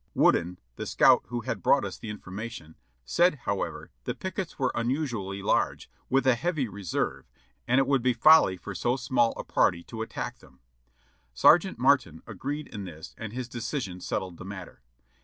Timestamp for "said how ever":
3.05-3.91